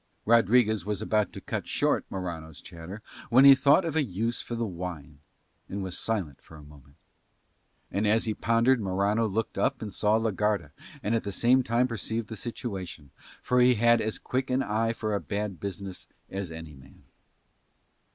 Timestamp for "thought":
3.53-3.85